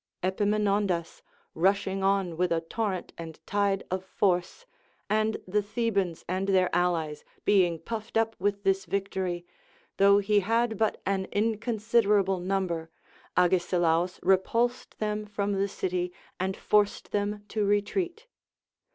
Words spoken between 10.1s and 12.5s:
he had but an inconsiderable